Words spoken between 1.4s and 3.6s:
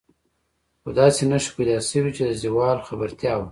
پیدا شوې چې د زوال خبرتیا وه.